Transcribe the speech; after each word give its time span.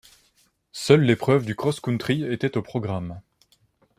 Seule 0.71 1.01
l'épreuve 1.03 1.45
du 1.45 1.55
cross-country 1.55 2.23
était 2.23 2.57
au 2.57 2.63
programme. 2.63 3.21